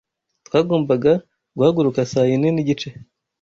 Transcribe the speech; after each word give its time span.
Twagombaga 0.45 1.11
guhaguruka 1.57 2.01
saa 2.11 2.29
yine 2.29 2.47
n'igice 2.51 2.89